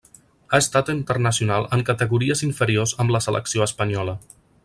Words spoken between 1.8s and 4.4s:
categories inferiors amb la selecció espanyola.